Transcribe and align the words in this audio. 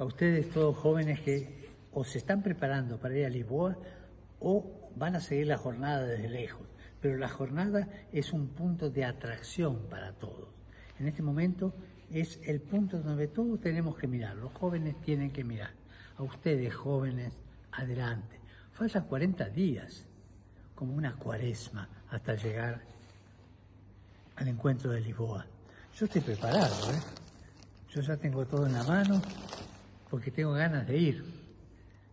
a 0.00 0.04
ustedes 0.04 0.48
todos 0.48 0.78
jóvenes 0.78 1.20
que 1.20 1.68
o 1.92 2.04
se 2.04 2.16
están 2.16 2.42
preparando 2.42 2.98
para 2.98 3.18
ir 3.18 3.26
a 3.26 3.28
Lisboa 3.28 3.76
o 4.40 4.90
van 4.96 5.14
a 5.14 5.20
seguir 5.20 5.48
la 5.48 5.58
jornada 5.58 6.04
desde 6.04 6.30
lejos. 6.30 6.66
Pero 7.02 7.18
la 7.18 7.28
jornada 7.28 7.86
es 8.10 8.32
un 8.32 8.48
punto 8.48 8.88
de 8.88 9.04
atracción 9.04 9.88
para 9.90 10.12
todos. 10.14 10.48
En 10.98 11.06
este 11.06 11.22
momento 11.22 11.74
es 12.10 12.40
el 12.44 12.62
punto 12.62 13.02
donde 13.02 13.28
todos 13.28 13.60
tenemos 13.60 13.94
que 13.98 14.06
mirar, 14.06 14.36
los 14.36 14.52
jóvenes 14.54 14.98
tienen 15.02 15.30
que 15.32 15.44
mirar. 15.44 15.72
A 16.16 16.22
ustedes 16.22 16.74
jóvenes, 16.74 17.34
adelante. 17.72 18.40
Faltan 18.72 19.04
40 19.04 19.50
días, 19.50 20.06
como 20.74 20.94
una 20.94 21.14
cuaresma, 21.14 21.86
hasta 22.08 22.36
llegar 22.36 22.80
al 24.36 24.48
encuentro 24.48 24.92
de 24.92 25.02
Lisboa. 25.02 25.44
Yo 25.94 26.06
estoy 26.06 26.22
preparado, 26.22 26.90
¿eh? 26.90 27.00
Yo 27.90 28.00
ya 28.00 28.16
tengo 28.16 28.46
todo 28.46 28.66
en 28.66 28.72
la 28.72 28.84
mano 28.84 29.20
porque 30.10 30.30
tengo 30.30 30.52
ganas 30.52 30.86
de 30.86 30.98
ir. 30.98 31.24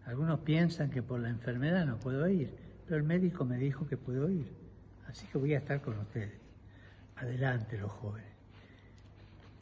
Algunos 0.05 0.39
piensan 0.39 0.89
que 0.89 1.03
por 1.03 1.19
la 1.19 1.29
enfermedad 1.29 1.85
no 1.85 1.97
puedo 1.97 2.27
ir, 2.29 2.55
pero 2.85 2.97
el 2.97 3.03
médico 3.03 3.43
me 3.43 3.57
dijo 3.57 3.87
que 3.87 3.97
puedo 3.97 4.29
ir. 4.29 4.51
Así 5.07 5.25
que 5.27 5.37
voy 5.37 5.53
a 5.53 5.57
estar 5.57 5.81
con 5.81 5.97
ustedes. 5.97 6.39
Adelante 7.15 7.77
los 7.77 7.91
jóvenes. 7.91 8.31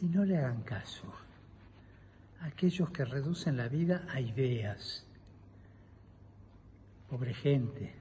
Y 0.01 0.07
no 0.07 0.25
le 0.25 0.37
hagan 0.37 0.61
caso 0.63 1.11
a 2.41 2.47
aquellos 2.47 2.89
que 2.91 3.05
reducen 3.05 3.57
la 3.57 3.69
vida 3.69 4.05
a 4.09 4.19
ideas. 4.19 5.05
Pobre 7.09 7.33
gente, 7.33 7.93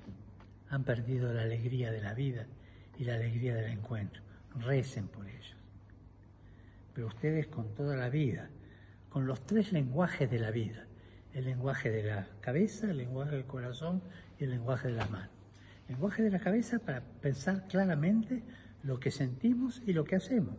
han 0.68 0.84
perdido 0.84 1.32
la 1.32 1.42
alegría 1.42 1.92
de 1.92 2.02
la 2.02 2.14
vida 2.14 2.46
y 2.98 3.04
la 3.04 3.14
alegría 3.14 3.54
del 3.54 3.70
encuentro. 3.70 4.20
Recen 4.60 5.08
por 5.08 5.26
ellos 5.26 5.54
pero 6.94 7.08
ustedes 7.08 7.48
con 7.48 7.74
toda 7.74 7.96
la 7.96 8.08
vida, 8.08 8.48
con 9.14 9.28
los 9.28 9.46
tres 9.46 9.72
lenguajes 9.72 10.28
de 10.28 10.40
la 10.40 10.50
vida, 10.50 10.88
el 11.34 11.44
lenguaje 11.44 11.88
de 11.88 12.02
la 12.02 12.26
cabeza, 12.40 12.90
el 12.90 12.96
lenguaje 12.96 13.36
del 13.36 13.44
corazón 13.44 14.02
y 14.40 14.42
el 14.42 14.50
lenguaje 14.50 14.88
de 14.88 14.94
las 14.94 15.08
manos. 15.08 15.30
El 15.86 15.94
lenguaje 15.94 16.24
de 16.24 16.32
la 16.32 16.40
cabeza 16.40 16.80
para 16.80 17.00
pensar 17.00 17.68
claramente 17.68 18.42
lo 18.82 18.98
que 18.98 19.12
sentimos 19.12 19.80
y 19.86 19.92
lo 19.92 20.02
que 20.02 20.16
hacemos. 20.16 20.56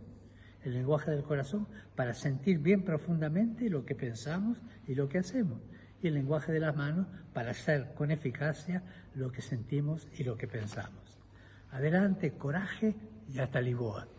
El 0.64 0.74
lenguaje 0.74 1.12
del 1.12 1.24
corazón 1.24 1.68
para 1.98 2.14
sentir 2.14 2.60
bien 2.60 2.86
profundamente 2.86 3.70
lo 3.70 3.86
que 3.86 3.94
pensamos 3.94 4.62
y 4.88 4.96
lo 4.96 5.10
que 5.10 5.18
hacemos. 5.18 5.60
Y 6.02 6.08
el 6.08 6.14
lenguaje 6.14 6.54
de 6.54 6.62
las 6.62 6.78
manos 6.78 7.08
para 7.34 7.52
hacer 7.52 7.94
con 7.94 8.10
eficacia 8.10 8.84
lo 9.16 9.34
que 9.34 9.42
sentimos 9.42 10.08
y 10.18 10.24
lo 10.24 10.38
que 10.38 10.48
pensamos. 10.48 11.20
Adelante, 11.72 12.32
coraje 12.38 12.96
y 13.28 13.38
hasta 13.38 13.60
Lisboa. 13.60 14.15